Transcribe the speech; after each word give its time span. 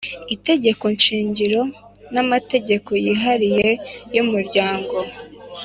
itegeko 0.35 0.85
shingiro 1.03 1.61
namategeko 2.13 2.89
yihariye 3.05 3.67
yumuryango 4.15 4.97